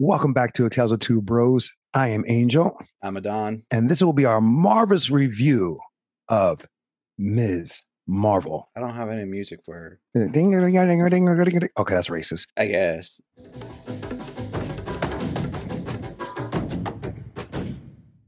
[0.00, 1.72] Welcome back to A Tales of Two Bros.
[1.94, 3.64] I am Angel, I'm a Don.
[3.70, 5.80] and this will be our marvelous review
[6.28, 6.66] of
[7.18, 7.80] Ms.
[8.06, 8.70] Marvel.
[8.76, 10.00] I don't have any music for her.
[10.14, 11.68] Ding, ding, ding, ding, ding, ding, ding.
[11.78, 12.46] Okay, that's racist.
[12.56, 13.20] I guess.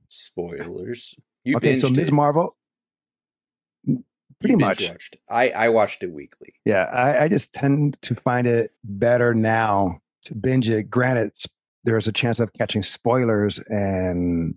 [0.08, 1.14] Spoilers.
[1.44, 2.08] You okay, so Ms.
[2.08, 2.12] it.
[2.12, 2.56] Marvel,
[4.40, 4.82] pretty much.
[4.82, 5.16] watched.
[5.30, 6.54] I I watched it weekly.
[6.64, 10.90] Yeah, I, I just tend to find it better now to binge it.
[10.90, 11.32] Granted,
[11.84, 14.54] there's a chance of catching spoilers and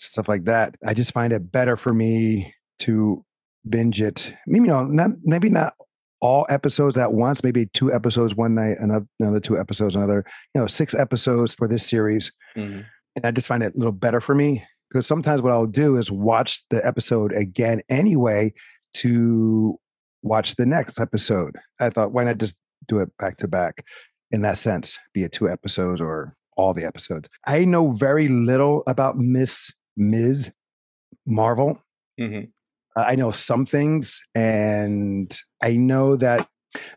[0.00, 0.74] stuff like that.
[0.86, 3.24] I just find it better for me to
[3.68, 4.32] binge it.
[4.46, 5.74] Maybe you know, not maybe not
[6.20, 7.42] all episodes at once.
[7.44, 10.24] Maybe two episodes one night, another another two episodes another.
[10.54, 12.84] You know, six episodes for this series, Mhm.
[13.16, 15.96] and I just find it a little better for me because sometimes what I'll do
[15.96, 18.52] is watch the episode again anyway
[18.94, 19.78] to
[20.22, 21.56] watch the next episode.
[21.80, 22.56] I thought, why not just
[22.88, 23.84] do it back to back
[24.30, 27.28] in that sense, be it two episodes or all the episodes.
[27.46, 30.52] I know very little about Miss Ms.
[31.24, 31.80] Marvel.
[32.20, 32.50] Mhm.
[32.96, 36.48] Uh, I know some things, and I know that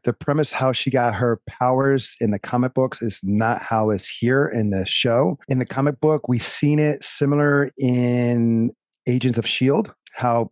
[0.03, 4.07] the premise how she got her powers in the comic books is not how it's
[4.09, 5.37] here in the show.
[5.47, 8.71] In the comic book, we've seen it similar in
[9.07, 10.51] Agents of Shield, how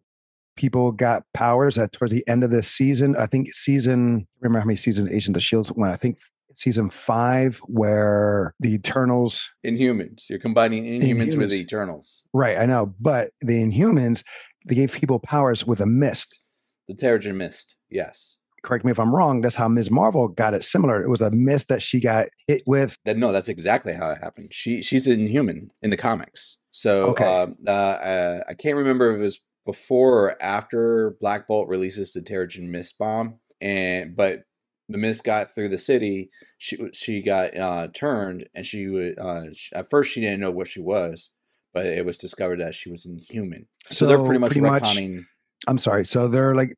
[0.55, 3.15] people got powers at towards the end of the season.
[3.15, 5.93] I think season remember how many seasons Agents of Shield went.
[5.93, 6.17] I think
[6.59, 10.29] season five where the Eternals Inhumans.
[10.29, 11.53] You're combining Inhumans with Inhumans.
[11.53, 12.23] Eternals.
[12.33, 14.23] right, I know, but the Inhumans
[14.67, 16.41] they gave people powers with a mist.
[16.87, 17.75] The Terrigen Mist.
[17.89, 18.37] Yes.
[18.63, 19.89] correct me if I'm wrong, that's how Ms.
[19.89, 21.01] Marvel got it similar.
[21.01, 22.97] It was a mist that she got hit with.
[23.05, 24.49] That no, that's exactly how it happened.
[24.51, 26.57] She she's an Inhuman in the comics.
[26.71, 27.23] So Okay.
[27.23, 32.11] um, uh, uh, I can't remember if it was before or after Black Bolt releases
[32.11, 34.41] the Terrigen Mist bomb, and but
[34.89, 36.31] the mist got through the city.
[36.57, 40.51] She she got uh, turned, and she would uh, sh at first she didn't know
[40.51, 41.31] what she was,
[41.73, 43.67] but it was discovered that she was Inhuman.
[43.91, 45.25] So, they're pretty much retconning.
[45.67, 46.05] I'm sorry.
[46.05, 46.75] So they're like,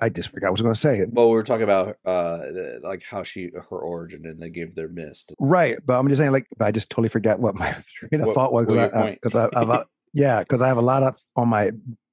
[0.00, 1.06] I just forgot what I was going to say.
[1.10, 4.74] Well, we were talking about uh, the- like how she her origin, and they gave
[4.74, 5.34] their mist.
[5.38, 5.78] Right.
[5.84, 8.52] But I'm just saying, like, I just totally forgot what my train of What- thought
[8.52, 8.66] was.
[8.66, 9.12] what your I.
[9.12, 11.70] Because I, I, about, yeah, because I have a lot of on my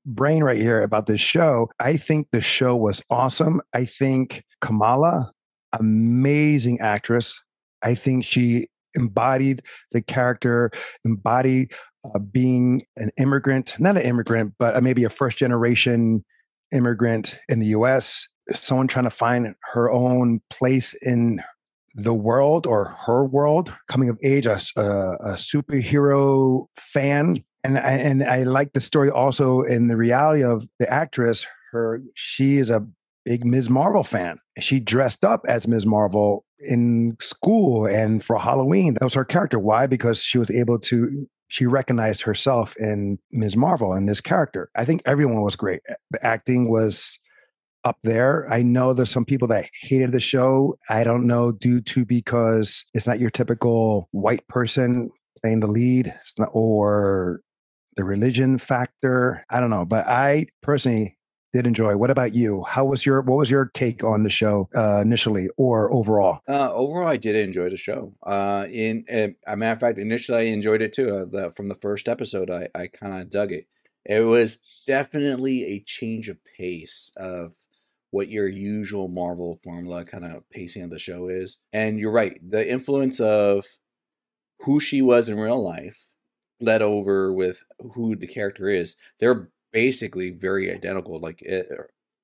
[0.07, 1.69] brain right here about this show.
[1.79, 3.61] I think the show was awesome.
[3.73, 5.31] I think Kamala,
[5.77, 7.39] amazing actress.
[7.83, 10.71] I think she embodied the character,
[11.05, 11.71] embodied
[12.03, 16.23] uh, being an immigrant, not an immigrant, but uh, maybe a first generation
[16.73, 21.41] immigrant in the US, someone trying to find her own place in
[21.95, 24.59] the world or her world, coming of age, A
[25.35, 27.43] superhero fan.
[27.63, 31.45] And I, and I like the story also in the reality of the actress.
[31.71, 32.87] Her she is a
[33.25, 33.69] big Ms.
[33.69, 34.39] Marvel fan.
[34.59, 35.85] She dressed up as Ms.
[35.85, 38.93] Marvel in school and for Halloween.
[38.93, 39.59] That was her character.
[39.59, 39.85] Why?
[39.85, 43.55] Because she was able to she recognized herself in Ms.
[43.55, 44.69] Marvel and this character.
[44.75, 45.81] I think everyone was great.
[46.11, 47.19] The acting was
[47.83, 48.51] up there.
[48.51, 50.77] I know there's some people that hated the show.
[50.89, 55.09] I don't know due to because it's not your typical white person
[55.41, 57.41] playing the lead not, or
[57.97, 59.45] the religion factor.
[59.49, 61.17] I don't know, but I personally
[61.53, 61.97] did enjoy.
[61.97, 62.63] What about you?
[62.63, 66.41] How was your what was your take on the show uh, initially or overall?
[66.47, 68.13] Uh, overall, I did enjoy the show.
[68.23, 71.15] Uh, in uh, a matter of fact, initially I enjoyed it too.
[71.15, 73.67] Uh, the, from the first episode, I, I kind of dug it.
[74.05, 77.53] It was definitely a change of pace of
[78.11, 81.63] what your usual Marvel formula kind of pacing of the show is.
[81.73, 83.65] And you're right, the influence of
[84.61, 86.06] who she was in real life
[86.59, 87.63] led over with
[87.93, 88.95] who the character is.
[89.19, 91.19] They're basically very identical.
[91.19, 91.67] Like it,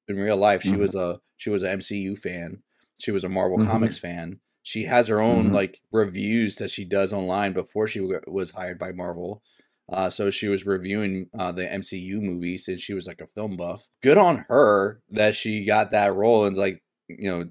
[0.07, 0.79] in real life, she Mhm.
[0.79, 2.63] was a she was an MCU fan.
[2.99, 3.67] She was a Marvel Mhm.
[3.67, 4.39] Comics fan.
[4.63, 5.53] She has her own Mhm.
[5.53, 9.43] like reviews that she does online before she w- was hired by Marvel.
[9.89, 13.57] Uh, so she was reviewing uh, the MCU movies, and she was like a film
[13.57, 13.85] buff.
[14.01, 17.49] Good on her that she got that role, and like you know,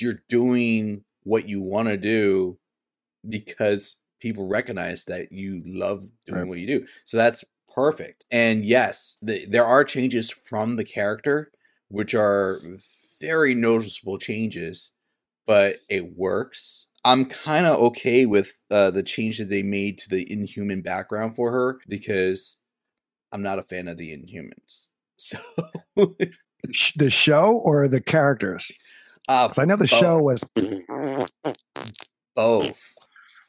[0.00, 2.58] you're doing what you want to do
[3.28, 6.48] because people recognize that you love doing Right.
[6.48, 6.86] what you do.
[7.04, 7.44] So that's
[7.74, 8.24] perfect.
[8.30, 11.52] And yes, the, there are changes from the character,
[11.88, 12.60] which are
[13.20, 14.92] very noticeable changes,
[15.46, 16.86] but it works.
[17.04, 21.36] I'm kind of okay with uh, the change that they made to the Inhuman background
[21.36, 22.56] for her because
[23.30, 24.86] I'm not a fan of the Inhumans.
[25.16, 25.38] So,
[26.96, 28.70] The show or the characters?
[29.28, 30.00] uh, I know the both.
[30.00, 30.44] show was
[32.34, 32.93] both.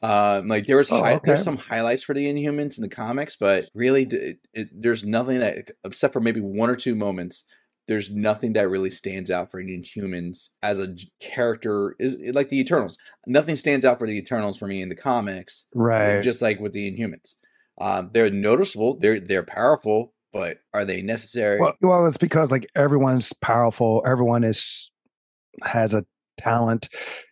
[0.02, 3.36] Um, like there was Oh, hi- there's some highlights for the Inhumans in the comics,
[3.36, 7.44] but really, it, it, there's nothing that except for maybe one or two moments
[7.88, 12.98] there's nothing that really stands out for Inhumans as a character is like the Eternals.
[13.28, 16.20] Nothing stands out for the Eternals for me in the comics, Right.
[16.20, 17.34] just like with the Inhumans.
[17.80, 21.60] Um, they're noticeable, they're they're powerful, but are they necessary?
[21.60, 24.02] Well, well, it's because like everyone's powerful.
[24.04, 24.90] Everyone is
[25.62, 26.04] has a
[26.36, 26.88] talent.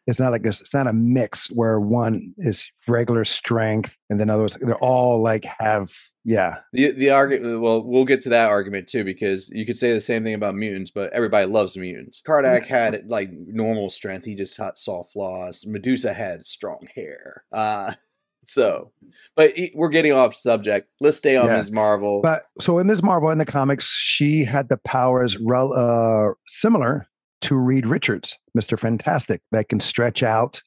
[0.06, 0.61] It's not like this.
[0.61, 4.56] It's not a mix where one is regular strength and then others.
[4.61, 5.93] They're all like have
[6.25, 6.59] yeah.
[6.73, 7.61] The the argument.
[7.61, 10.55] Well, we'll get to that argument too because you could say the same thing about
[10.55, 12.23] mutants, but everybody loves mutants.
[12.27, 15.65] Karnak had like normal strength; he just had- saw flaws.
[15.67, 17.45] Medusa had strong hair.
[17.53, 17.93] Uh,
[18.45, 18.93] so,
[19.37, 20.89] but we're getting off subject.
[21.00, 21.57] Let's stay on Yeah.
[21.57, 21.73] Ms.
[21.73, 22.21] Marvel.
[22.23, 23.03] But so in Ms.
[23.03, 27.07] Marvel in the comics, she had the powers rel- uh, similar
[27.44, 30.62] to Reed Richards, Mister Fantastic, that can stretch out.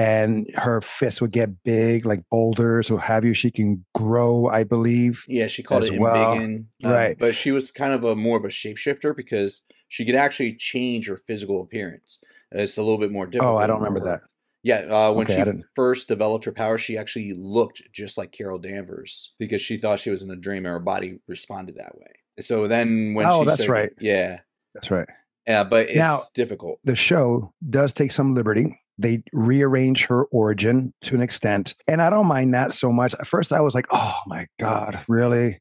[0.00, 3.34] And her fists would get big, like boulders, or have you.
[3.34, 5.24] She can grow, I believe.
[5.26, 6.36] yeah, she called it well.
[6.36, 7.18] embiggen, um, Right.
[7.18, 11.08] But she was kind of a more of a shapeshifter because she could actually change
[11.08, 12.20] her physical appearance.
[12.52, 13.54] It's a little bit more difficult.
[13.54, 14.20] Oh, I don't remember that.
[14.62, 18.58] Yeah, uh, when Okay, she first developed her power, she actually looked just like Carol
[18.58, 22.10] Danvers because she thought she was in a dream and her body responded that way.
[22.40, 23.92] So then when Oh, she that's started- right.
[24.00, 24.40] yeah,
[24.74, 25.08] That's right.
[25.48, 26.78] Yeah, but it's Now- difficult.
[26.84, 28.80] the show does take some liberty.
[28.98, 31.74] They rearrange her origin to an extent.
[31.86, 33.14] And I don't mind that so much.
[33.14, 35.60] At first, I was like, oh my God, really?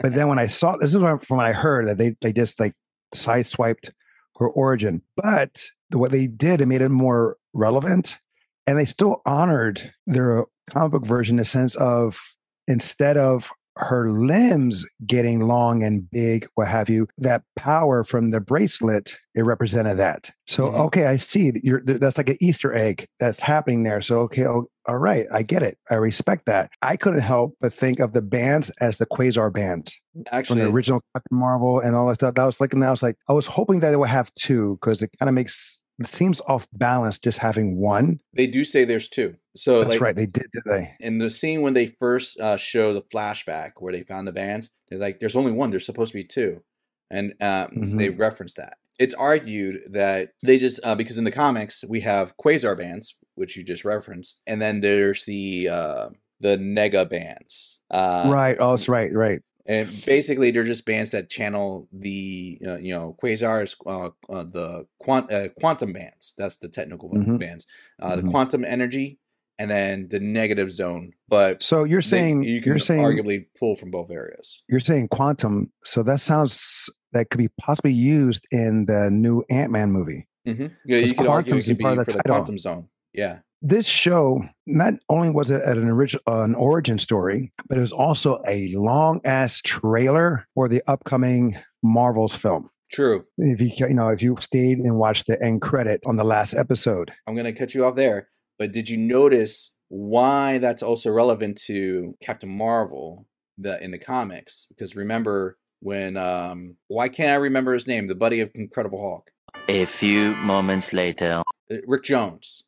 [0.00, 2.58] But then when I saw this is from when I heard that they, they just
[2.60, 2.74] like
[3.14, 3.90] sideswiped
[4.38, 5.02] her origin.
[5.16, 8.18] But what they did, it made it more relevant.
[8.66, 12.36] And they still honored their comic book version in the sense of
[12.66, 18.40] instead of her limbs getting long and big, what have you, that power from the
[18.40, 20.30] bracelet, it represented that.
[20.46, 20.80] So, Mhm.
[20.86, 21.52] okay, I see.
[21.62, 24.02] You're, that's like an Easter egg that's happening there.
[24.02, 25.78] So, okay, oh, all right, I get it.
[25.90, 26.70] I respect that.
[26.82, 30.70] I couldn't help but think of the bands as the Quasar bands from Actually, the
[30.70, 32.34] original Captain Marvel and all that stuff.
[32.34, 34.78] That was like, and I was like, I was hoping that it would have two
[34.80, 38.20] because it kind of makes it seems off balance just having one.
[38.32, 39.34] they do say there's two.
[39.58, 40.94] So That's like right, they did, did they?
[41.00, 44.70] in the scene when they first uh, show the flashback where they found the bands,
[44.88, 45.70] they're like, "There's only one.
[45.70, 46.62] There's supposed to be two.
[47.10, 48.76] and um, they reference that.
[48.98, 53.56] It's argued that they just uh, because in the comics we have quasar bands, which
[53.56, 56.08] you just referenced, and then there's the uh,
[56.40, 57.80] the nega bands.
[57.90, 58.56] Uh, right.
[58.60, 59.12] Oh, that's right.
[59.12, 59.40] Right.
[59.66, 64.86] and basically they're just bands that channel the uh, you know quasars uh, uh, the
[64.98, 67.38] quant- uh, quantum bands that's the technical Mhm.
[67.38, 67.66] bands
[68.00, 68.30] uh, the Mhm.
[68.30, 69.18] quantum energy
[69.58, 73.46] and then the negative zone but So you're they- saying you can you're saying arguably
[73.58, 75.72] pull from both areas you're saying quantum.
[75.84, 80.26] So that sounds that could be possibly used in the new Ant Man movie.
[80.46, 80.66] mm-hmm.
[80.84, 82.34] yeah, you could argue it could be part of the the title.
[82.36, 87.78] quantum zone yeah This show not only was it an original an origin story, but
[87.78, 92.70] it was also a long ass trailer for the upcoming Marvel's film.
[92.92, 96.24] true If you you know if you stayed and watched the end credit on the
[96.24, 98.28] last episode, i'm going to cut you off there
[98.58, 103.26] but did you notice why that's also relevant to captain marvel
[103.56, 104.66] the in the comics?
[104.68, 108.06] Because remember when um why can't i remember his name?
[108.06, 109.30] The buddy of incredible hulk.
[109.68, 111.42] A few moments later.
[111.70, 112.64] Uh, rick jones.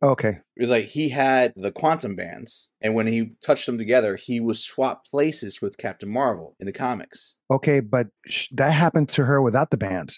[0.00, 4.14] Okay, it was like he had the quantum bands and when he touched them together
[4.14, 7.34] he was swapped places with captain marvel in the comics.
[7.50, 10.12] Okay, but sh- that happened to her without the band.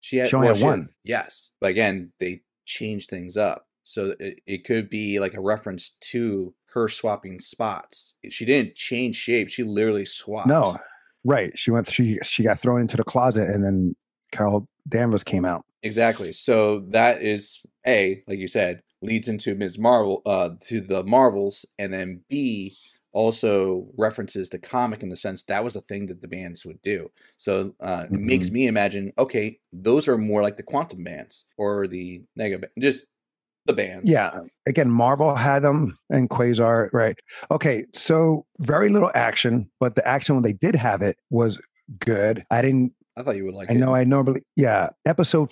[0.00, 0.88] she had, She only had she one.
[1.04, 1.50] yes.
[1.60, 6.54] But again they changed things up so it, it could be like a reference to
[6.74, 10.78] her swapping spots she didn't change shape she literally swapped No,
[11.24, 11.56] right?
[11.58, 11.90] She went.
[11.90, 13.94] She she got thrown into the closet, and then
[14.32, 15.64] Carol Danvers came out.
[15.82, 16.32] Exactly.
[16.32, 19.78] So that is A, like you said, leads into Ms.
[19.78, 22.76] Marvel, uh, to the Marvels, and then B
[23.12, 26.80] also references the comic in the sense that was a thing that the bands would
[26.82, 27.10] do.
[27.36, 28.54] So uh, it makes Mm-hmm.
[28.54, 33.04] me imagine, okay, those are more like the quantum bands or the nega just
[33.66, 34.08] the band.
[34.08, 34.40] Yeah.
[34.66, 37.18] Again, Marvel had them and Quasar, right?
[37.50, 41.60] Okay, so very little action, but the action when they did have it was
[41.98, 42.44] good.
[42.50, 42.92] I didn't.
[43.16, 43.78] I thought you would like I it.
[43.78, 43.94] know.
[43.94, 44.42] I normally.
[44.56, 44.90] Yeah.
[45.04, 45.50] Episode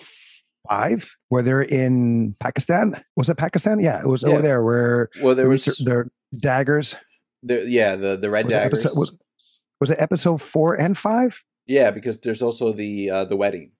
[0.67, 3.01] five, where they're in Pakistan.
[3.15, 3.79] Was it Pakistan?
[3.79, 4.29] Yeah, it was Yeah.
[4.29, 6.95] over there where Well, there the was, their daggers.
[7.43, 8.85] the, yeah, the the red Was it, daggers.
[8.85, 9.13] episode, was,
[9.79, 11.43] was it episode four and five?
[11.67, 13.71] yeah, because there's also the uh, the wedding.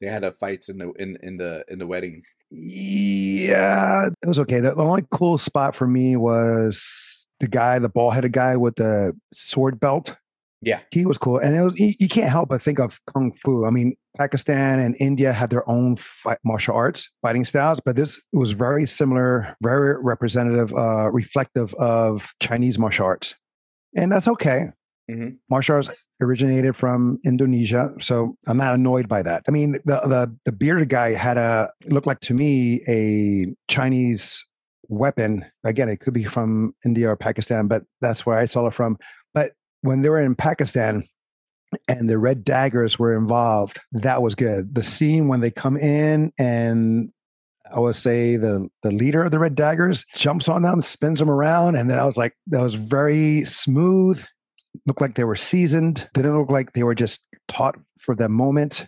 [0.00, 2.22] They had a fights in the in in the in the wedding.
[2.50, 4.60] Yeah, it was okay.
[4.60, 8.76] The, the only cool spot for me was the guy, the ball headed guy with
[8.76, 10.16] the sword belt.
[10.60, 10.80] Yeah.
[10.90, 11.38] He was cool.
[11.38, 13.64] And it was, you, you can't help but think of Kung Fu.
[13.64, 18.20] I mean, Pakistan and India have their own fight, martial arts fighting styles, but this
[18.32, 23.34] was very similar, very representative, uh, reflective of Chinese martial arts.
[23.94, 24.70] And that's okay.
[25.10, 25.38] Mhm.
[25.48, 29.42] Martial arts originated from Indonesia, so I'm not annoyed by that.
[29.48, 34.44] I mean, the the the bearded guy had a looked like to me a Chinese
[34.88, 35.44] weapon.
[35.64, 38.98] Again, it could be from India or Pakistan, but that's where I saw it from.
[39.34, 41.04] But when they were in Pakistan
[41.88, 44.74] and the red daggers were involved, that was good.
[44.74, 47.10] The scene when they come in and
[47.72, 51.30] I would say the the leader of the red daggers jumps on them, spins them
[51.30, 54.24] around, and then I was like, that was very smooth.
[54.86, 56.08] Looked like they were seasoned.
[56.14, 58.86] Didn't look like they were just taught for the moment.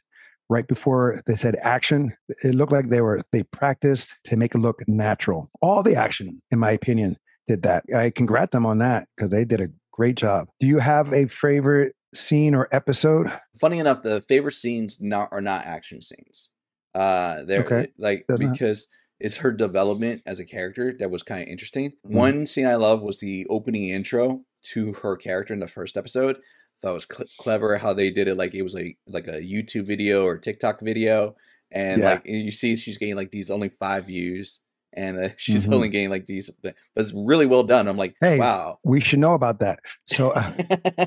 [0.49, 4.59] Right before they said action, it looked like they were they practiced to make it
[4.59, 5.49] look natural.
[5.63, 7.85] All the action, in my opinion, did that.
[7.95, 10.49] I congrat them on that because they did a great job.
[10.59, 13.31] Do you have a favorite scene or episode?
[13.61, 16.51] Funny enough, the favorite scenes not are not action scenes.
[16.97, 17.93] Uh, they're Okay.
[17.97, 18.53] like They're not.
[18.53, 18.89] because
[19.21, 21.93] it's her development as a character that was kind of interesting.
[22.05, 22.11] Mhm.
[22.11, 24.43] One scene I love was the opening intro
[24.73, 26.39] to her character in the first episode.
[26.83, 28.37] thought it was cl- clever how they did it.
[28.37, 31.37] Like it was like like a YouTube video or TikTok video,
[31.71, 32.11] and Yeah.
[32.15, 34.61] like you see she's getting like these only five views,
[34.95, 35.75] and uh, she's Mhm.
[35.75, 36.49] only getting like these.
[36.63, 37.87] But it's really well done.
[37.89, 38.79] I'm like, Hey, wow.
[38.85, 39.81] We should know about that.
[40.07, 40.53] So uh,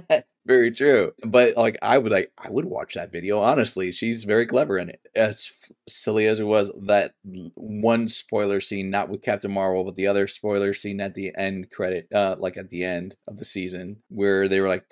[0.45, 1.13] very true.
[1.25, 3.39] But like, I would like, I would watch that video.
[3.39, 4.99] Honestly, she's very clever in it.
[5.15, 7.13] As f- silly as it was, that
[7.55, 11.71] one spoiler scene, not with Captain Marvel, but the other spoiler scene at the end
[11.71, 14.85] credit, uh, like at the end of the season, where they were like,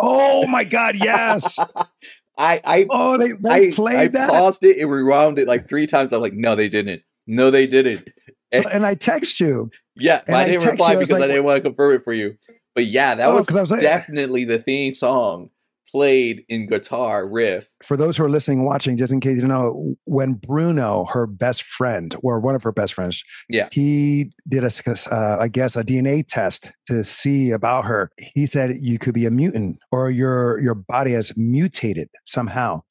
[0.00, 1.58] Oh my God, yes.
[2.38, 4.28] I I Oh, they, they I, played I that.
[4.30, 6.12] paused it and rewound it like three times.
[6.12, 7.02] I'm like, no, they didn't.
[7.26, 8.08] No, they didn't.
[8.54, 9.70] So- and I text you.
[9.96, 11.94] Yeah, And I I didn't reply you, I because I like, didn't want to confirm
[11.94, 12.36] it for you.
[12.76, 15.50] But yeah, that Oh, was was like- definitely the theme song
[15.90, 17.68] played in guitar riff.
[17.82, 21.26] For those who are listening, watching, just in case you don't know, when Bruno, her
[21.28, 23.68] best friend, or one of her best friends, Yeah.
[23.72, 24.70] he did a,
[25.10, 28.10] uh, I guess, a DNA test to see about her.
[28.18, 32.82] He said you could be a mutant or your your body has mutated somehow.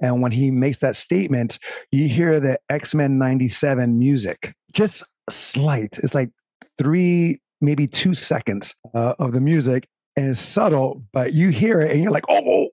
[0.00, 1.58] And when he makes that statement,
[1.92, 5.98] you hear the X Men '97 music, just slight.
[6.02, 6.30] It's like
[6.78, 11.90] three, maybe two seconds uh, of the music, and it's subtle, but you hear it
[11.90, 12.68] and you're like, oh.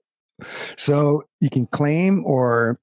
[0.76, 2.80] So you can claim or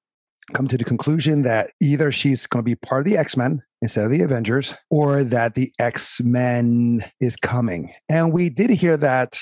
[0.54, 3.62] come to the conclusion that either she's going to be part of the X Men
[3.82, 7.92] instead of the Avengers, or that the X Men is coming.
[8.08, 9.38] And we did hear that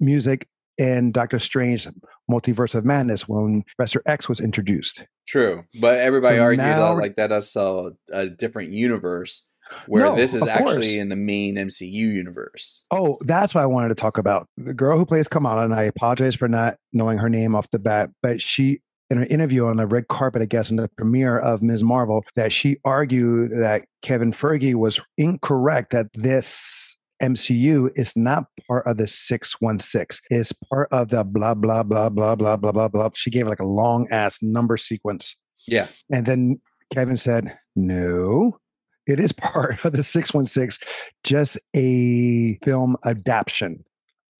[0.00, 0.46] music
[0.76, 1.88] in Doctor Strange
[2.30, 5.06] Multiverse of Madness when Professor X was introduced.
[5.26, 9.46] True, but everybody So argued now- that like that that's a, a different universe,
[9.86, 10.76] where No, this is of course.
[10.76, 12.82] actually in the main MCU universe.
[12.90, 14.46] Oh, that's what I wanted to talk about.
[14.56, 17.78] The girl who plays Kamala, and I apologize for not knowing her name off the
[17.78, 21.38] bat, but she, in an interview on the red carpet, I guess, in the premiere
[21.38, 21.82] of Ms.
[21.82, 28.86] Marvel, that she argued that Kevin Feige was incorrect that this MCU is not part
[28.86, 33.08] of the 616, is part of the blah, blah, blah, blah, blah, blah, blah, blah.
[33.14, 35.36] She gave like a long ass number sequence.
[35.66, 36.60] Yeah, And then
[36.94, 38.58] Kevin said, no,
[39.08, 40.86] it is part of the 616,
[41.24, 43.84] just a film adaptation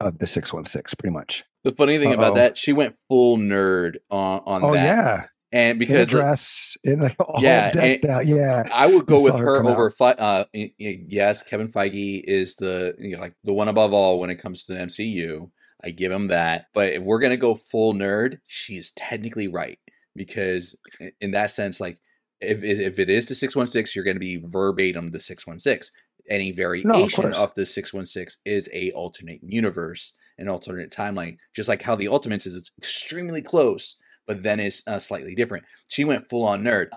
[0.00, 1.44] of the 616, pretty much.
[1.64, 2.14] the funny thing Uh-oh.
[2.14, 5.24] about that, she went full nerd on on Oh, that, yeah.
[5.52, 8.26] and In because dress, in like all Yeah, decked out.
[8.26, 8.64] Yeah.
[8.72, 9.92] I would go with her her over.
[10.00, 14.36] uh, yes, Kevin Feige is the you know, like the one above all when it
[14.36, 15.50] comes to the MCU.
[15.82, 16.66] I give him that.
[16.74, 19.78] But if we're gonna go full nerd, she's technically right
[20.14, 20.76] because
[21.20, 21.98] in that sense, like
[22.40, 25.58] if if it is the six one six, you're gonna be verbatim the six one
[25.58, 25.92] six.
[26.28, 27.36] Any variation course.
[27.36, 31.38] of the six one six is a alternate universe, an alternate timeline.
[31.54, 35.64] Just like how the Ultimates is extremely close, but then is uh, slightly different.
[35.88, 36.88] She went full on nerd.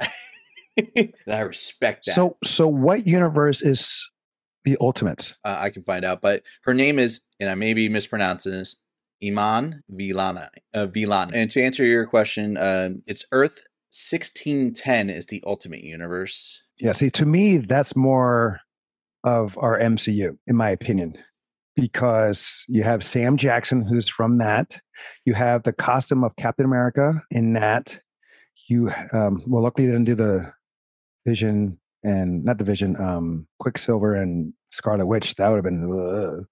[0.95, 2.13] and I respect that.
[2.13, 4.09] So, so what universe is
[4.65, 5.35] the Ultimates?
[5.45, 6.21] uh, I can find out.
[6.21, 8.75] But her name is, and I may be mispronouncing this,
[9.23, 10.49] Iman Vilana.
[10.73, 11.31] Uh, Vellani.
[11.33, 16.61] And to answer your question, um, it's Earth 1610 is the ultimate universe.
[16.79, 16.93] Yeah.
[16.93, 18.61] See, to me, that's more
[19.23, 21.15] of our MCU, in my opinion,
[21.75, 24.79] because you have Sam Jackson, who's from that.
[25.25, 27.99] You have the costume of Captain America in that.
[28.67, 30.53] You, um, well, luckily they didn't do the
[31.25, 35.35] Vision and not the Vision, um, Quicksilver and Scarlet Witch.
[35.35, 35.91] That would have been.
[35.91, 36.45] ugh.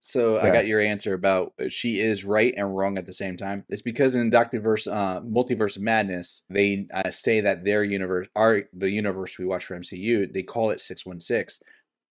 [0.00, 0.52] So I Yeah.
[0.52, 3.64] got your answer about uh, she is right and wrong at the same time.
[3.68, 8.62] It's because in Doctorverse, uh, Multiverse of Madness, they uh, say that their universe, our
[8.72, 11.60] the universe we watch for MCU, they call it six one six,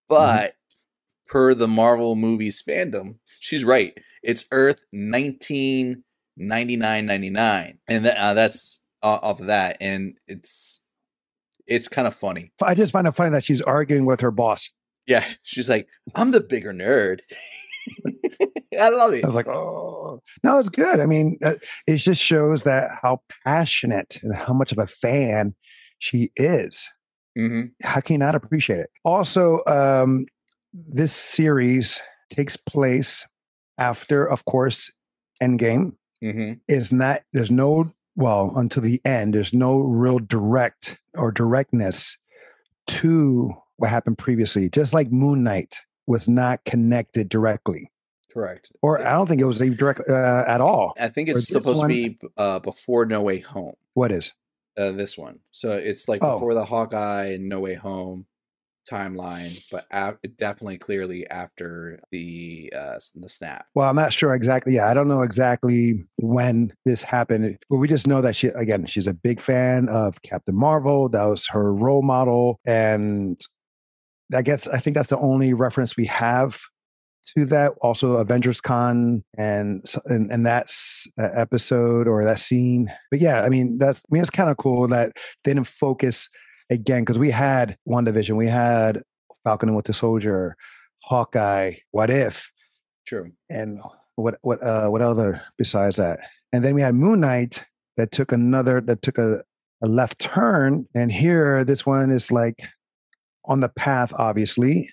[0.08, 0.56] but
[1.26, 3.98] per the Marvel movies fandom, she's right.
[4.24, 6.04] It's Earth nineteen
[6.36, 10.82] ninety nine ninety nine, and that, uh, that's off of that, and it's
[11.66, 12.52] it's kind of funny.
[12.62, 14.70] I just find it funny that she's arguing with her boss.
[15.08, 17.22] Yeah, she's like, I'm the bigger nerd.
[18.80, 19.24] I love it.
[19.24, 21.00] I was like, oh, no, it's good.
[21.00, 21.56] I mean, uh,
[21.88, 25.56] it just shows that how passionate and how much of a fan
[26.00, 26.88] she is.
[27.36, 28.90] hmm How can you not appreciate it?
[29.06, 30.26] Also, um,
[30.74, 33.26] this series takes place
[33.78, 34.92] after, of course,
[35.42, 35.94] Endgame.
[36.22, 39.34] hmm Is not there's no well until the end.
[39.34, 42.18] There's no real direct or directness
[42.88, 44.70] to what happened previously.
[44.70, 47.92] Just like Moon Knight was not connected directly,
[48.32, 48.72] Correct.
[48.82, 50.94] or I don't think it was direct uh, at all.
[51.00, 53.74] I think it's supposed one- to be uh, before No Way Home.
[53.94, 54.34] What is?
[54.78, 56.34] Uh, this one, so it's like Oh.
[56.36, 58.26] before the Hawkeye and No Way Home
[58.90, 63.66] timeline, but af- definitely clearly after the uh, the snap.
[63.76, 64.76] Well, I'm not sure exactly.
[64.76, 68.86] Yeah, I don't know exactly when this happened, but we just know that she, again,
[68.86, 71.10] she's a big fan of Captain Marvel.
[71.10, 72.60] That was her role model.
[72.66, 73.40] And
[74.34, 76.60] I guess, I think that's the only reference we have
[77.36, 77.74] to that.
[77.82, 80.72] Also, Avengers Con and, and, and that
[81.18, 82.92] episode or that scene.
[83.12, 86.30] But yeah, I mean, that's, I mean, it's kind of cool that they didn't focus
[86.70, 89.02] again, because we had WandaVision, we had
[89.44, 90.56] Falcon and Winter Soldier,
[91.04, 92.52] Hawkeye, What If?
[93.06, 93.32] True.
[93.50, 93.80] and
[94.18, 96.20] what what uh what other besides that
[96.52, 97.64] and then we had moon knight
[97.96, 99.44] that took another that took a,
[99.82, 102.68] a left turn and here this one is like
[103.48, 104.90] on the path obviously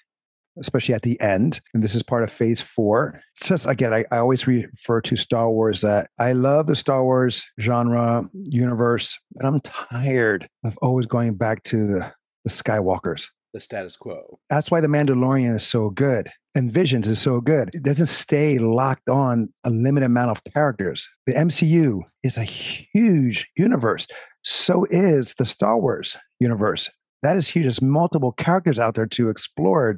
[0.61, 4.19] especially at the end and this is part of phase four just again I, I
[4.19, 9.61] always refer to star wars that i love the star wars genre universe but i'm
[9.61, 12.13] tired of always going back to the,
[12.45, 14.39] the skywalkers The status quo.
[14.49, 17.71] that's why the Mandalorian is so good and Visions is so good.
[17.75, 21.09] It doesn't stay locked on a limited amount of characters.
[21.27, 24.07] The MCU is a huge universe.
[24.45, 26.91] So is the Star Wars universe.
[27.25, 27.65] That is huge.
[27.65, 29.97] There's multiple characters out there to explore,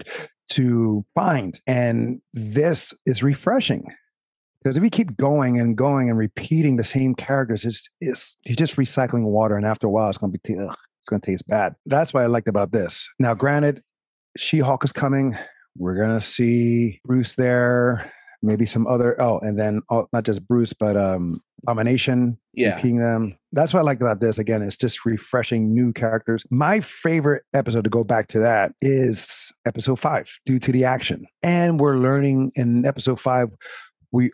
[0.52, 1.60] to find.
[1.66, 3.84] And this is refreshing.
[4.62, 8.56] Because if you keep going and going and repeating the same characters, it's, it's you're
[8.56, 9.56] just recycling water.
[9.56, 11.74] And after a while, it's going to be ugh, it's going to taste bad.
[11.84, 13.06] That's what I liked about this.
[13.18, 13.82] Now, granted,
[14.36, 15.36] She Hulk is coming.
[15.78, 18.10] We're gonna see Bruce there,
[18.46, 19.20] maybe some other.
[19.20, 22.38] Oh, and then oh, not just Bruce, but um, Abomination.
[22.54, 22.76] Yeah.
[22.76, 23.36] repeating them.
[23.52, 24.38] That's what I like about this.
[24.38, 26.44] Again, it's just refreshing new characters.
[26.50, 31.26] My favorite episode to go back to that is episode five, due to the action.
[31.42, 33.48] And we're learning in episode five.
[34.12, 34.30] We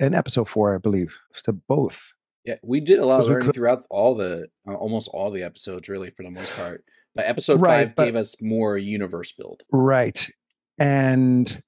[0.00, 2.12] in episode four, I believe, to both.
[2.44, 5.44] Yeah, we did a lot of learning could- throughout all the uh, almost all the
[5.44, 6.84] episodes, really, for the most part.
[7.14, 9.62] But episode Right, five but- gave us more universe build.
[9.70, 10.26] Right.
[10.78, 11.62] And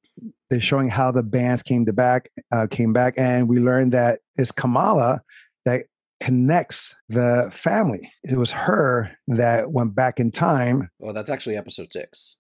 [0.51, 4.21] they're showing how the bands came to back, uh, came back, and we learned that
[4.37, 5.23] it's Kamala
[5.65, 5.87] that
[6.21, 8.13] connects the family.
[8.23, 10.91] It was her that went back in time.
[10.99, 12.37] Well, that's actually episode six.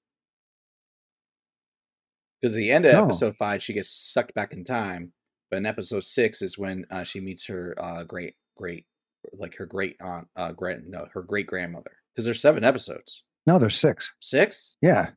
[2.40, 3.04] Because at the end of No.
[3.06, 5.12] episode five, she gets sucked back in time.
[5.50, 8.86] But in episode six is when uh, she meets her uh, great, great,
[9.32, 11.92] like her great aunt, uh, grand, no, her great grandmother.
[12.14, 13.22] Because there's seven episodes.
[13.46, 14.12] No, there's six.
[14.20, 14.76] Six?
[14.82, 15.10] Yeah.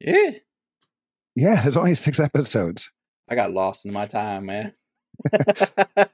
[0.00, 0.30] Yeah.
[1.36, 2.90] Yeah, there's only six episodes.
[3.28, 4.72] I got lost in my time, man.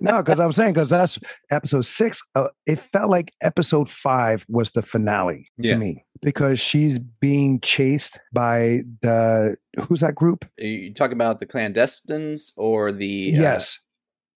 [0.02, 1.18] No, because I'm saying, because that's
[1.50, 2.22] episode six.
[2.34, 5.72] Uh, it felt like episode five was the finale Yeah.
[5.74, 9.56] to me because she's being chased by the,
[9.88, 10.46] who's that group?
[10.58, 13.78] You talking about the clandestines or the uh, yes.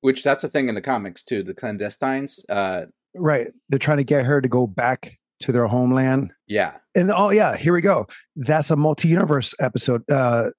[0.03, 1.43] which that's a thing in the comics too.
[1.43, 3.49] The clandestines, uh, Right.
[3.69, 6.33] They're trying to get her to go back to their homeland.
[6.47, 8.07] yeah, And oh yeah, here we go.
[8.37, 10.51] That's a multi-universe episode uh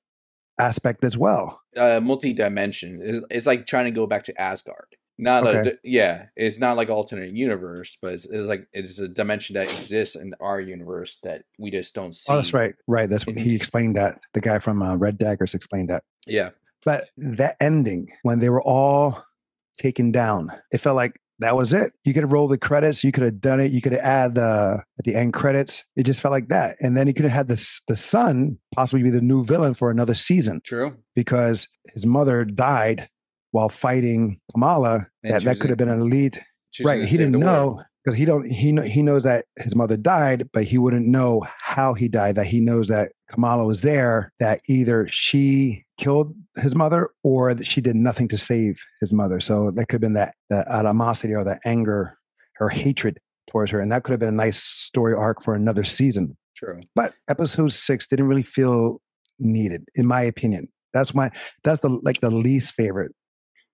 [0.59, 1.61] aspect as well.
[1.77, 3.01] uh, multi-dimension.
[3.03, 4.95] It's, it's like trying to go back to Asgard.
[5.17, 5.63] Not a Okay.
[5.71, 6.25] d- yeah.
[6.35, 10.33] It's not like alternate universe, but it's, it's like it's a dimension that exists in
[10.41, 12.31] our universe that we just don't see.
[12.33, 12.75] Oh, that's right.
[12.87, 13.09] Right.
[13.09, 14.19] That's what he explained that.
[14.33, 16.03] The guy from uh, Red Daggers explained that.
[16.27, 16.49] Yeah,
[16.83, 19.23] But that ending when they were all
[19.77, 21.91] taken down, it felt like that was it.
[22.05, 23.03] You could have rolled the credits.
[23.03, 23.71] You could have done it.
[23.71, 25.83] You could have added the at the end credits.
[25.95, 26.77] It just felt like that.
[26.79, 29.91] And then you could have had the the son possibly be the new villain for
[29.91, 30.61] another season.
[30.63, 30.95] true.
[31.15, 33.09] because his mother died
[33.51, 35.07] while fighting Kamala.
[35.23, 36.37] And That, that could have been a lead,
[36.83, 37.03] right?
[37.07, 37.67] He didn't know.
[37.67, 37.83] world.
[38.05, 41.95] Because he don't he he knows that his mother died, but he wouldn't know how
[41.95, 42.35] he died.
[42.35, 44.31] That he knows that Kamala was there.
[44.39, 49.39] That either she killed his mother or that she did nothing to save his mother.
[49.39, 52.17] So that could have been that that animosity or that anger
[52.57, 55.83] her hatred towards her, and that could have been a nice story arc for another
[55.83, 56.37] season.
[56.55, 56.81] True.
[56.93, 59.01] But episode six didn't really feel
[59.39, 60.67] needed, in my opinion.
[60.93, 61.31] That's my
[61.63, 63.13] that's the like the least favorite.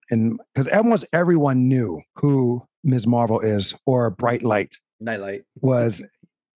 [0.09, 3.07] And because almost everyone knew who Ms.
[3.07, 5.43] Marvel is or Bright Light Nightlight.
[5.61, 6.01] was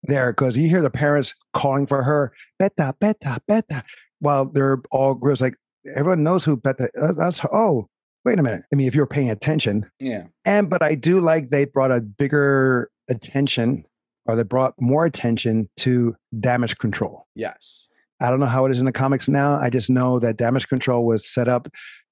[0.04, 3.84] there because you hear the parents calling for her, beta, beta, beta,
[4.20, 5.54] while they're all girls like,
[5.94, 6.80] everyone knows who Beth.
[6.80, 7.88] Uh, that's oh,
[8.24, 8.62] wait a minute.
[8.72, 10.24] I mean, if you're paying attention, Yeah.
[10.44, 13.84] and but I do like they brought a bigger attention,
[14.26, 17.26] or they brought more attention to damage control.
[17.34, 17.87] Yes.
[18.20, 19.56] I don't know how it is in the comics now.
[19.56, 21.68] I just know that damage control was set up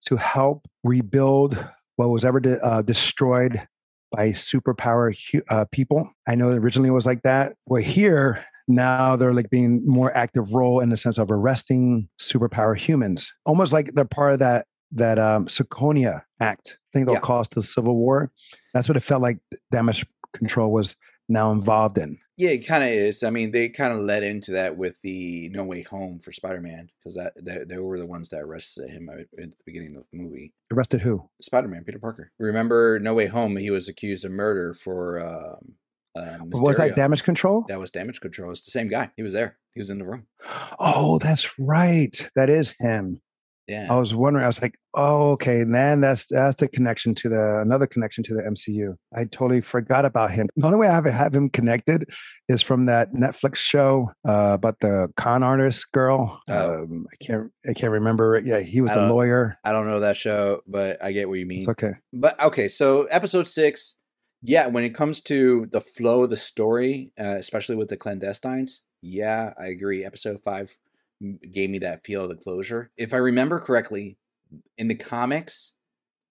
[0.07, 1.57] to help rebuild
[1.97, 3.67] what was ever de- uh, destroyed
[4.13, 5.15] by superpower
[5.49, 6.11] uh, people.
[6.29, 7.55] I know originally it was like that.
[7.67, 9.17] We're here now.
[9.17, 13.95] They're like being more active role in the sense of arresting superpower humans, almost like
[13.95, 17.21] they're part of that that um, Sokovia Act thing that Yeah.
[17.21, 18.31] caused the Civil War.
[18.75, 19.39] That's what it felt like.
[19.71, 20.97] Damage control was
[21.29, 22.19] now involved in.
[22.37, 23.23] Yeah, it kind of is.
[23.23, 26.89] I mean, they kind of led into that with the No Way Home for Spider-Man
[26.99, 30.05] because that they, they were the ones that arrested him at, at the beginning of
[30.11, 30.53] the movie.
[30.73, 31.29] Arrested who?
[31.41, 32.33] Spider-Man, Peter Parker.
[32.39, 33.57] Remember No Way Home?
[33.57, 35.21] He was accused of murder for.
[35.21, 35.75] Um,
[36.15, 37.65] uh, Was that damage control?
[37.69, 38.51] That was damage control.
[38.51, 39.11] It's the same guy.
[39.17, 39.57] He was there.
[39.73, 40.27] He was in the room.
[40.79, 42.29] Oh, that's right.
[42.35, 43.21] That is him.
[43.73, 43.87] Yeah.
[43.91, 44.45] I was wondering.
[44.45, 45.63] I was like, oh, okay.
[45.63, 48.95] And then that's that's the connection to the another connection to the MCU.
[49.17, 50.49] I totally forgot about him.
[50.57, 52.11] The only way I have have him connected
[52.49, 56.41] is from that Netflix show uh, about the con artist girl.
[56.49, 56.83] Oh.
[56.83, 58.41] Um, I can't I can't remember.
[58.45, 59.57] Yeah, he was the lawyer.
[59.65, 61.63] I don't know that show, but I get what you mean.
[61.63, 61.93] It's okay.
[62.13, 63.97] But okay, so episode six,
[64.43, 68.81] yeah, when it comes to the flow of the story, uh, especially with the clandestines,
[69.01, 70.05] yeah, I agree.
[70.05, 70.77] Episode five
[71.53, 72.91] gave me that feel of the closure.
[72.97, 74.19] If I remember correctly,
[74.79, 75.75] in the comics,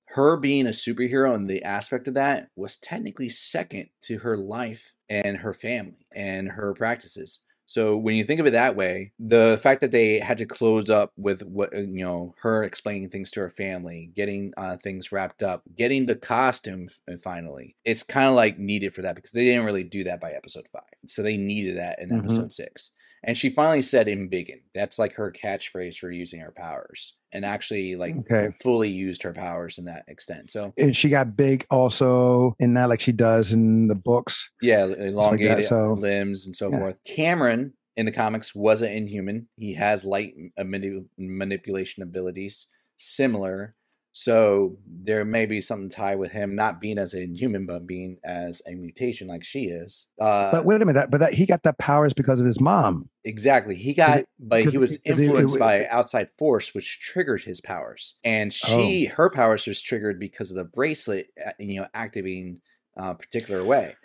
[0.07, 4.93] her being a superhero and the aspect of that was technically second to her life
[5.09, 7.39] and her family and her practices.
[7.65, 10.89] So when you think of it that way, the fact that they had to close
[10.89, 15.13] up with what uh, you know, her explaining things to her family, getting uh, things
[15.13, 19.31] wrapped up, getting the costume f- finally, it's kind of like needed for that because
[19.31, 20.83] they didn't really do that by episode five.
[21.07, 22.11] So they needed that in Mhm.
[22.11, 22.91] episode six.
[23.23, 27.95] And she finally said "embiggen." That's like her catchphrase for using her powers, and actually
[27.95, 28.49] like Okay.
[28.63, 30.51] fully used her powers in that extent.
[30.51, 34.49] So And she got big also in that, like she does in the books.
[34.61, 36.79] yeah, elongated so- limbs and so Yeah.
[36.79, 36.95] forth.
[37.05, 39.47] Cameron in the comics was an inhuman.
[39.57, 43.75] He has light uh, mani- manipulation abilities similar.
[44.13, 48.17] So there may be something tied with him not being as an human, but being
[48.25, 50.07] as a mutation like she is.
[50.19, 52.59] Uh, But wait a minute, that, but that he got the powers because of his
[52.59, 53.09] mom.
[53.23, 53.75] Exactly.
[53.75, 57.43] He got, it- but he was because it- it influenced by outside force, which triggered
[57.43, 58.15] his powers.
[58.23, 58.77] And Oh.
[58.79, 62.61] she, her powers was triggered because of the bracelet, uh, you know, activating
[62.97, 63.95] a particular way.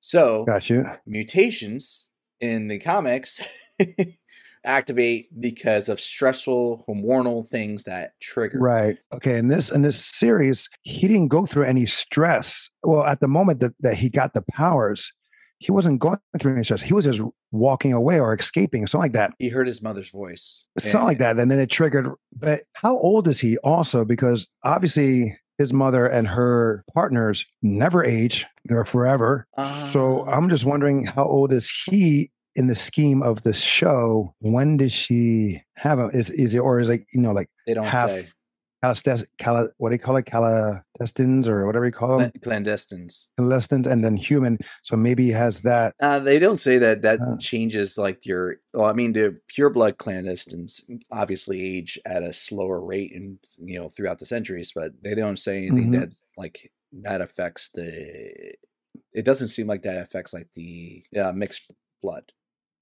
[0.00, 0.84] So Got you.
[1.06, 3.40] mutations in the comics
[4.64, 8.58] activate because of stressful hormonal things that trigger.
[8.58, 8.98] Right.
[9.14, 9.36] Okay.
[9.38, 12.70] In this in this series, he didn't go through any stress.
[12.82, 15.12] Well, at the moment that, that he got the powers,
[15.58, 16.82] he wasn't going through any stress.
[16.82, 17.20] He was just
[17.52, 19.32] walking away or escaping, something like that.
[19.38, 20.64] He heard his mother's voice.
[20.78, 21.38] Something like that.
[21.38, 22.08] And then it triggered.
[22.36, 24.04] But how old is he also?
[24.04, 28.44] Because obviously his mother and her partners never age.
[28.64, 29.46] They're forever.
[29.90, 30.32] so Ah.
[30.32, 34.34] I'm just wondering how old is he in the scheme of the show?
[34.40, 36.10] When did she have him?
[36.12, 38.28] Is is it or is it, you know, like They don't half say
[38.82, 40.26] Calestes, cala, what do you call it?
[40.26, 43.28] Calestestins or whatever you call them, Cla- clandestines.
[43.40, 44.58] Calestin, and then human.
[44.82, 45.94] So maybe he has that.
[46.02, 47.36] Uh, they don't say that that Uh.
[47.38, 48.56] changes like your.
[48.74, 53.78] Well, I mean, the pure blood clandestines obviously age at a slower rate, and you
[53.78, 56.00] know throughout the centuries, but they don't say anything Mhm.
[56.00, 58.52] that like that affects the.
[59.14, 61.70] It doesn't seem like that affects like the uh, mixed
[62.02, 62.32] blood.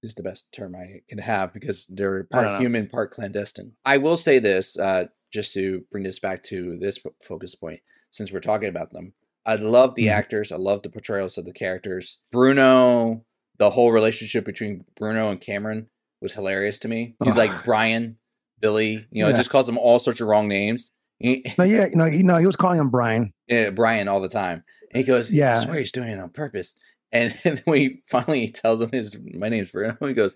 [0.03, 3.71] Is the best term I can have because they're part human, part clandestine.
[3.85, 7.79] I will say this, uh, just to bring this back to this focus point,
[8.11, 9.13] since we're talking about them.
[9.45, 10.11] I love the Mhm.
[10.11, 10.51] actors.
[10.51, 12.19] I love the portrayals of the characters.
[12.31, 13.23] Bruno,
[13.57, 15.87] the whole relationship between Bruno and Cameron
[16.21, 17.15] was hilarious to me.
[17.23, 18.17] He's like Brian,
[18.59, 19.07] Billy.
[19.09, 19.37] You know, Yeah.
[19.37, 20.91] just calls them all sorts of wrong names.
[21.19, 23.31] He, No, yeah, no, you know, he was calling him Brian.
[23.49, 24.65] eh, Brian all the time.
[24.91, 25.59] And he goes, "Yeah, I Yeah.
[25.61, 26.75] swear he's doing it on purpose."
[27.13, 30.35] And then when he finally tells him his my name's Bruno, he goes,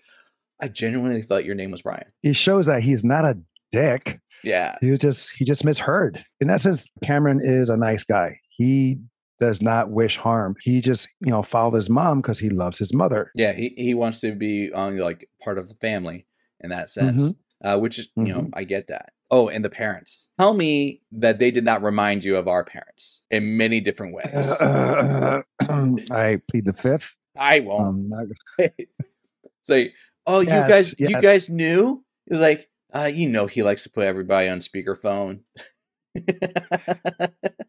[0.61, 3.37] "I genuinely thought your name was Brian." It shows that he's not a
[3.71, 4.19] dick.
[4.43, 6.23] Yeah, He was just he just misheard.
[6.39, 8.39] In that sense, Cameron is a nice guy.
[8.51, 8.99] He
[9.39, 10.55] does not wish harm.
[10.61, 13.31] He just you know followed his mom because he loves his mother.
[13.35, 13.53] yeah.
[13.53, 16.27] He he wants to be on like part of the family
[16.61, 19.09] in that sense, uh, which is you know I get that.
[19.29, 20.27] Oh, and the parents.
[20.39, 24.49] Tell me that they did not remind you of our parents in many different ways.
[24.51, 25.41] Uh,
[26.11, 27.15] I plead the fifth.
[27.37, 28.11] I won't.
[28.13, 28.27] Um,
[29.69, 29.93] like,
[30.25, 32.03] oh, you Yes, guys, you guys knew?
[32.27, 35.41] It's like, uh, you know, he likes to put everybody on speakerphone.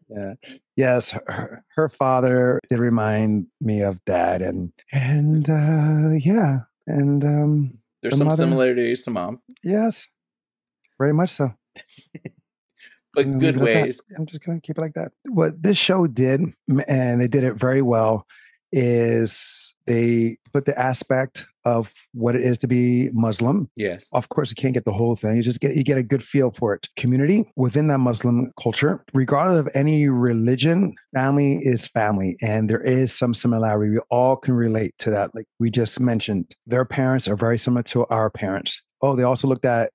[0.09, 0.33] yeah.
[0.75, 7.77] Yes, her, her father did remind me of dad, and and uh, yeah, and um,
[8.01, 9.41] There's The some mother- similarities to mom.
[9.63, 10.07] yes,
[10.99, 11.53] very much so.
[13.13, 14.01] but good ways.
[14.17, 15.11] I'm just gonna keep it like that.
[15.25, 16.41] What this show did,
[16.87, 18.27] and they did it very well,
[18.71, 23.69] is they put the aspect of what it is to be Muslim.
[23.75, 24.07] Yes.
[24.11, 25.35] Of course, you can't get the whole thing.
[25.35, 26.87] You just get you get a good feel for it.
[26.95, 33.13] Community within that Muslim culture, regardless of any religion, family is family, and there is
[33.13, 33.93] some similarity.
[33.93, 35.33] We all can relate to that.
[35.33, 38.81] Like we just mentioned, their parents are very similar to our parents.
[39.01, 39.91] Oh, they also looked at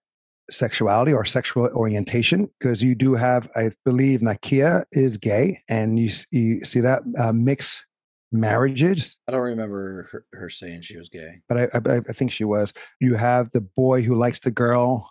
[0.50, 6.10] sexuality or sexual orientation because you do have, I believe, Nakia is gay, and you
[6.30, 7.84] you see that uh, mixed
[8.32, 9.16] marriages.
[9.28, 11.40] I don't remember her, her saying she was gay.
[11.48, 12.72] but I, I, I think she was.
[13.00, 15.10] You have the boy who likes the girl,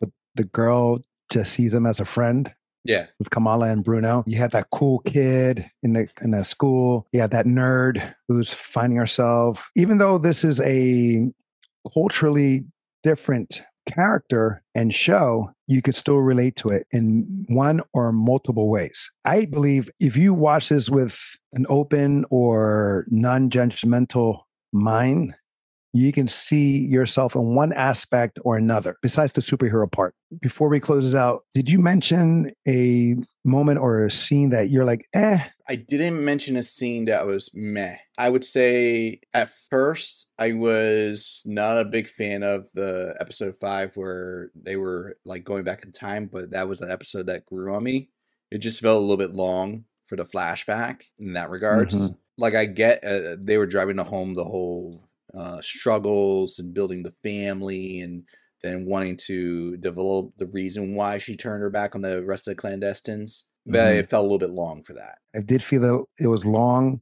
[0.00, 2.52] but the girl just sees him as a friend
[2.84, 3.06] Yeah.
[3.18, 4.22] with Kamala and Bruno.
[4.26, 7.06] You have that cool kid in the in the school.
[7.12, 9.70] You have that nerd who's finding herself.
[9.74, 11.26] Even though this is a
[11.92, 12.64] culturally
[13.02, 19.10] different character and show, you could still relate to it in one or multiple ways.
[19.24, 21.20] I believe if you watch this with
[21.54, 25.34] an open or non-judgmental mind,
[25.92, 30.14] you can see yourself in one aspect or another besides the superhero part.
[30.40, 34.84] Before we close this out, did you mention a moment or a scene that you're
[34.84, 37.96] like, eh, I didn't mention a scene that was meh.
[38.16, 43.94] I would say at first I was not a big fan of the episode five
[43.94, 47.74] where they were like going back in time, but that was an episode that grew
[47.74, 48.08] on me.
[48.50, 51.94] It just felt a little bit long for the flashback in that regards.
[51.94, 52.16] Mhm.
[52.38, 57.02] Like I get uh, they were driving to home the whole uh, struggles and building
[57.02, 58.24] the family and
[58.62, 62.56] then wanting to develop the reason why she turned her back on the rest of
[62.56, 63.44] the clandestines.
[63.70, 63.98] But Mhm.
[63.98, 65.18] it felt a little bit long for that.
[65.34, 67.00] I did feel it was long.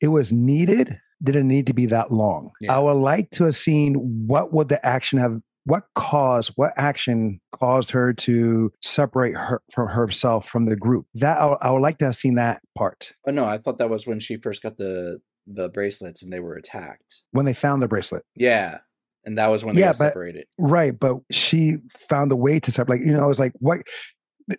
[0.00, 1.00] It was needed.
[1.22, 2.50] Didn't need to be that long.
[2.60, 2.76] Yeah.
[2.76, 3.94] I would like to have seen
[4.26, 9.88] what would the action have, what caused, what action caused her to separate her from
[9.88, 11.06] herself from the group.
[11.14, 13.88] That I, I would like to have seen that part Oh no, I thought that
[13.90, 17.22] was when she first got the the bracelets and they were attacked.
[17.32, 18.24] when they found the bracelet.
[18.36, 18.78] Yeah,
[19.24, 20.46] and that was when they Yeah, but- separated.
[20.58, 21.76] Right, but she
[22.08, 22.98] found a way to separate.
[23.00, 23.80] Like you know, it was like what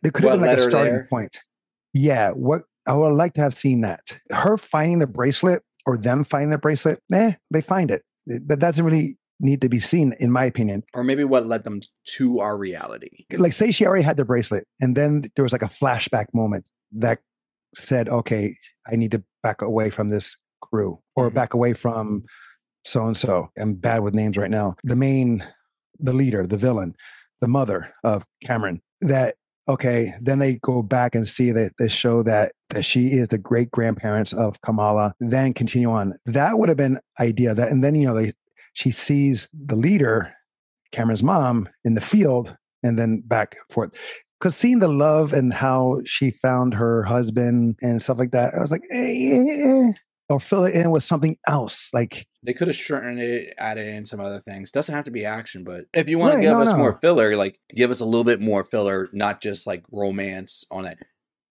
[0.02, 1.08] there could have been like a starting there?
[1.10, 1.40] point.
[1.94, 6.24] Yeah, what I would like to have seen that her finding the bracelet or them
[6.24, 7.00] finding the bracelet.
[7.14, 8.04] Eh, they find it.
[8.26, 10.84] That doesn't really need to be seen, in my opinion.
[10.94, 11.82] Or maybe what led them
[12.16, 13.26] to our reality.
[13.34, 16.66] Like, say she already had the bracelet, and then there was like a flashback moment
[16.94, 17.20] that
[17.76, 18.56] said, "Okay,
[18.88, 21.34] I need to back away from this crew or Mhm.
[21.34, 22.24] back away from
[22.86, 24.76] so and so." I'm bad with names right now.
[24.84, 25.44] The main,
[26.00, 26.96] the leader, the villain,
[27.42, 28.82] the mother of Cameron.
[29.02, 29.36] That
[29.68, 33.38] okay, then they go back and see that they show that that she is the
[33.38, 35.14] great grandparents of Kamala.
[35.20, 36.16] Then continue on.
[36.26, 37.54] That would have been idea.
[37.54, 38.34] That and then you know they
[38.74, 40.34] she sees the leader,
[40.92, 43.92] Cameron's mom, in the field, and then back forth.
[44.40, 48.60] Because seeing the love and how she found her husband and stuff like that, I
[48.60, 49.92] was like, eh, eh, eh.
[50.30, 51.90] Or fill it in with something else.
[51.94, 54.72] Like, They could have shortened it, added in some other things.
[54.72, 56.78] Doesn't have to be action, but if you want to give no, us no.
[56.78, 60.86] more filler, like give us a little bit more filler, not just like romance on
[60.86, 60.98] it.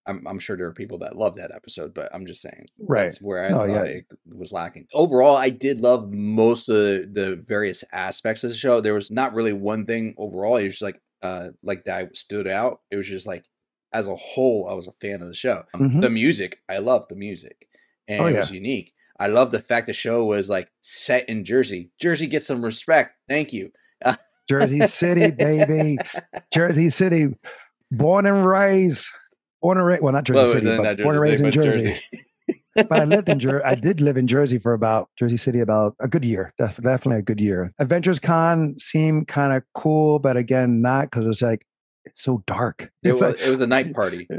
[0.05, 3.05] I'm, I'm sure there are people that love that episode, but I'm just saying Right.
[3.05, 3.83] that's where I Oh, thought yeah.
[3.85, 4.89] it was lacking.
[4.93, 8.81] Overall, I did love most of the, the various aspects of the show.
[8.81, 10.57] There was not really one thing overall.
[10.57, 12.81] It was just like uh like that stood out.
[12.91, 13.45] It was just like
[13.93, 15.63] as a whole, I was a fan of the show.
[15.77, 16.01] Mhm.
[16.01, 17.69] The music, I loved the music,
[18.09, 18.93] Oh, and Oh, it was unique.
[19.19, 21.91] I love the fact the show was like set in Jersey.
[22.01, 23.15] Jersey gets some respect.
[23.29, 23.71] Thank you.
[24.49, 25.99] Jersey City, baby.
[26.53, 27.29] Jersey City,
[27.93, 29.09] born and raised.
[29.61, 31.55] Born and raised, well, not Jersey Well, City, but not born and raised in but
[31.55, 32.01] Jersey.
[32.75, 33.63] but I lived in Jersey.
[33.65, 36.53] I did live in Jersey for about Jersey City about a good year.
[36.59, 37.73] Def- definitely a good year.
[37.79, 41.65] Avengers Con seemed kind of cool, but again, not because it was like
[42.05, 42.91] it's so dark.
[43.05, 44.27] It was, like- it was a night party.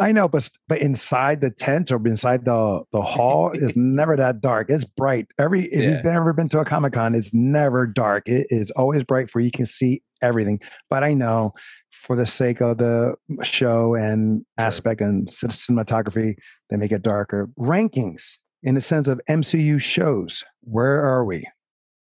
[0.00, 4.40] I know, but but inside the tent or inside the the hall is never that
[4.40, 4.70] dark.
[4.70, 5.26] It's bright.
[5.38, 5.96] Every if Yeah.
[5.98, 8.26] you've ever been to a comic con, it's never dark.
[8.28, 10.60] It is always bright for you can see everything.
[10.88, 11.52] But I know
[11.90, 16.34] for the sake of the show and aspect and cinematography,
[16.70, 17.48] they make it darker.
[17.58, 20.44] Rankings in the sense of MCU shows.
[20.62, 21.46] Where are we?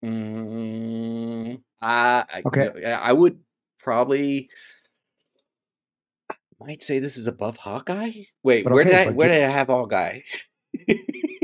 [0.03, 2.93] Mm, Okay.
[2.93, 3.39] I would
[3.79, 4.49] probably
[6.59, 8.11] might say this is above Hawkeye.
[8.43, 10.19] Wait, But where okay, did I where you- did I have Hawkeye?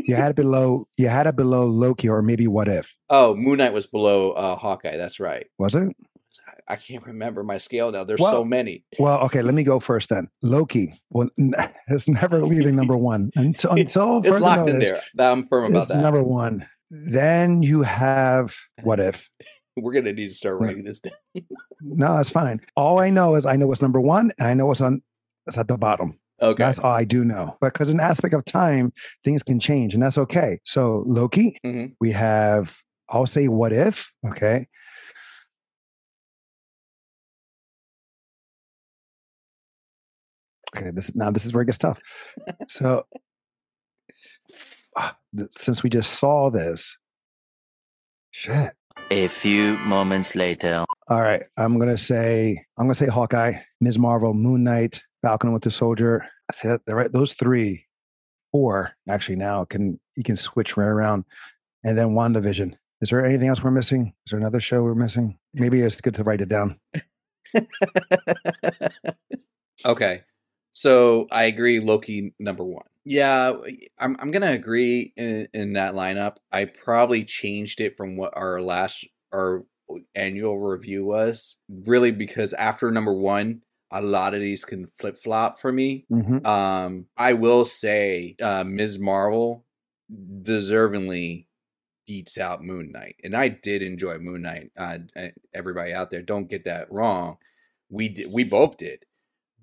[0.07, 0.85] You had it below.
[0.97, 4.55] You had it below Loki or maybe What If oh, Moon Knight was below uh,
[4.55, 4.97] Hawkeye.
[4.97, 5.47] That's right.
[5.57, 5.95] was it?
[6.67, 8.03] I- can't remember my scale now.
[8.03, 8.83] There's Well, so many.
[8.99, 10.29] Well, okay, let me go first then.
[10.41, 11.29] Loki well,
[11.87, 15.01] is never leaving number one until until It's locked in there.
[15.19, 16.01] I'm firm about It's that.
[16.01, 16.67] number one.
[16.91, 19.29] Then you have what if?
[19.75, 21.13] We're gonna need to start writing this down.
[21.81, 22.61] No, that's fine.
[22.75, 25.01] All I know is I know what's number one, and I know what's on.
[25.47, 26.17] It's at the bottom.
[26.41, 26.63] Okay.
[26.63, 27.57] That's all I do know.
[27.61, 30.59] But because in aspect of time, things can change, and that's okay.
[30.63, 31.95] So Loki, Mhm.
[31.99, 32.81] we have.
[33.09, 34.11] I'll say what if.
[34.25, 34.67] Okay.
[40.75, 40.91] Okay.
[40.91, 41.99] This now this is where it gets tough.
[42.69, 43.05] So
[44.97, 45.17] ah,
[45.49, 46.97] since we just saw this,
[48.31, 48.73] shit.
[49.11, 50.83] A few moments later.
[51.07, 53.99] All right, I'm gonna say I'm gonna say Hawkeye, Ms.
[53.99, 56.25] Marvel, Moon Knight, Falcon with the Soldier.
[56.49, 57.11] I say that they're right.
[57.11, 57.85] Those three,
[58.51, 61.25] four actually now can you can switch right around,
[61.83, 62.75] and then WandaVision.
[63.01, 64.13] Is there anything else we're missing?
[64.25, 65.37] Is there another show we're missing?
[65.53, 66.79] Maybe it's good to write it down.
[69.85, 70.23] okay.
[70.75, 72.85] So I agree Loki number one.
[73.05, 73.53] Yeah,
[73.97, 76.37] I'm I'm gonna agree in, in that lineup.
[76.51, 79.63] I probably changed it from what our last our
[80.15, 81.55] annual review was.
[81.69, 86.05] Really because after number one, a lot of these can flip flop for me.
[86.11, 86.45] Mhm.
[86.45, 88.99] Um, I will say uh Ms.
[88.99, 89.63] Marvel
[90.11, 91.45] deservingly
[92.05, 93.15] beats out Moon Knight.
[93.23, 94.71] And I did enjoy Moon Knight.
[94.75, 94.97] Uh
[95.53, 97.37] everybody out there, don't get that wrong.
[97.89, 99.05] We did we both did.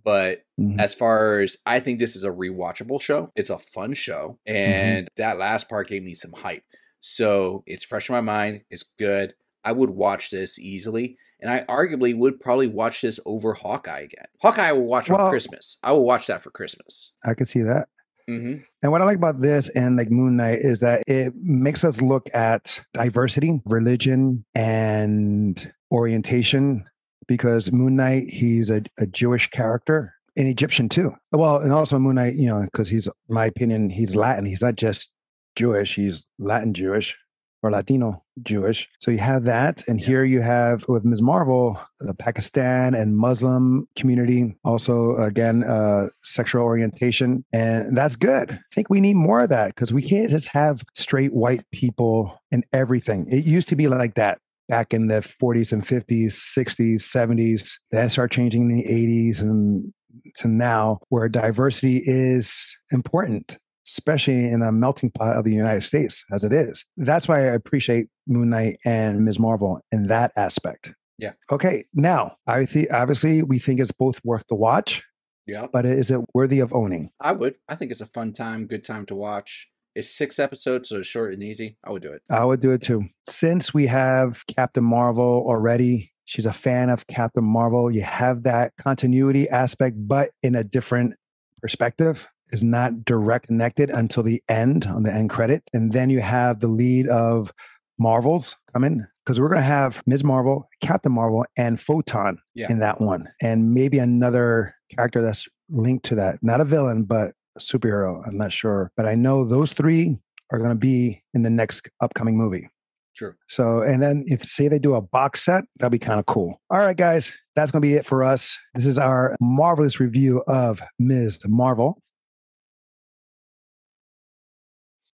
[0.04, 0.80] But Mhm.
[0.80, 4.38] as far as I think this is a rewatchable show, it's a fun show.
[4.46, 6.64] And that last part gave me some hype.
[7.00, 8.62] So it's fresh in my mind.
[8.70, 9.34] It's good.
[9.64, 11.16] I would watch this easily.
[11.40, 14.26] And I arguably would probably watch this over Hawkeye again.
[14.40, 15.76] Hawkeye I will watch on Christmas.
[15.82, 17.10] I will watch that for Christmas.
[17.24, 17.88] I can see that.
[18.30, 18.62] Mm-hmm.
[18.82, 22.00] And what I like about this and like Moon Knight is that it makes us
[22.00, 26.84] look at diversity, religion, and orientation.
[27.26, 31.14] Because Moon Knight, he's a, a Jewish character, an Egyptian too.
[31.30, 34.46] Well, and also Moon Knight, you know, because he's, my opinion, he's Latin.
[34.46, 35.10] He's not just
[35.56, 37.16] Jewish, he's Latin Jewish
[37.62, 38.88] or Latino Jewish.
[38.98, 39.84] So you have that.
[39.86, 40.06] And Yeah.
[40.06, 41.22] here you have with Ms.
[41.22, 47.44] Marvel, the Pakistan and Muslim community, also, again, uh, sexual orientation.
[47.52, 48.50] And that's good.
[48.50, 52.40] I think we need more of that because we can't just have straight white people
[52.50, 53.26] and everything.
[53.30, 54.38] It used to be like that
[54.72, 57.72] back in the 40s and 50s, 60s, 70s.
[57.90, 59.92] Then it started changing in the 80s and
[60.36, 63.58] to now, where diversity is important
[63.88, 66.86] especially in a melting pot of the United States as it is.
[66.96, 69.40] That's why I appreciate Moon Knight and Ms.
[69.40, 70.94] Marvel in that aspect.
[71.18, 71.32] Yeah.
[71.50, 71.84] Okay.
[71.92, 75.02] Now, I think obviously we think it's both worth the watch,
[75.48, 75.66] Yeah.
[75.72, 77.10] but is it worthy of owning?
[77.20, 77.56] I would.
[77.68, 79.68] I think it's a fun time, good time to watch.
[79.94, 81.76] It's six episodes, so short and easy.
[81.84, 82.22] I would do it.
[82.30, 83.04] I would do it too.
[83.24, 87.90] Since we have Captain Marvel already, she's a fan of Captain Marvel.
[87.90, 91.14] You have that continuity aspect, but in a different
[91.60, 92.28] perspective.
[92.50, 95.62] Is not direct connected until the end on the end credit.
[95.72, 97.50] And then you have the lead of
[97.98, 100.22] Marvels coming because we're going to have Ms.
[100.22, 102.70] Marvel, Captain Marvel, and Photon Yeah.
[102.70, 103.30] in that one.
[103.40, 106.40] And maybe another character that's linked to that.
[106.42, 108.26] Not a villain, but superhero.
[108.26, 108.90] I'm not sure.
[108.96, 110.18] But I know those three
[110.50, 112.68] are going to be in the next upcoming movie.
[113.14, 113.34] True.
[113.48, 116.60] So, and then if say they do a box set, that'd be kind of cool.
[116.70, 118.58] All right, guys, that's going to be it for us.
[118.74, 121.40] This is our marvelous review of Ms.
[121.46, 122.00] Marvel.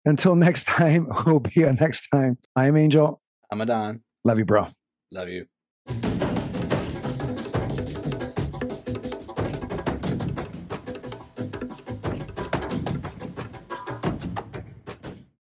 [0.06, 2.38] Until next time, we'll be on next time.
[2.56, 3.22] I'm Angel.
[3.52, 4.04] I'm a Don.
[4.24, 4.68] Love you, bro.
[5.12, 5.48] Love you.